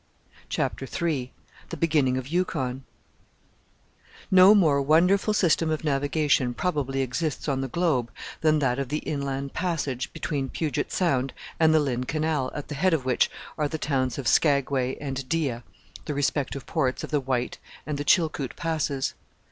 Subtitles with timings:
[0.49, 1.31] CHAPTER III
[1.69, 2.85] THE BEGINNING OF YUKON
[4.31, 8.09] No more wonderful system of navigation probably exists on the globe
[8.41, 12.73] than that of the inland passage between Puget Sound and the Lynn Canal, at the
[12.73, 13.29] head of which
[13.59, 15.61] are the towns of Skagway and Dyea,
[16.05, 19.13] the respective ports of the White and the Chilkoot Passes.